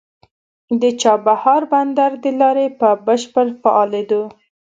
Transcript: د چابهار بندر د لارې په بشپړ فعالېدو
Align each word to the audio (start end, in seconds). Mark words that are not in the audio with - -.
د 0.81 0.83
چابهار 1.01 1.61
بندر 1.71 2.11
د 2.23 2.25
لارې 2.39 2.67
په 2.79 2.89
بشپړ 3.05 3.47
فعالېدو 3.61 4.23